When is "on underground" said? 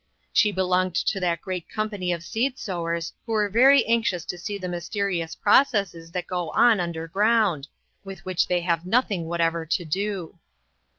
6.55-7.67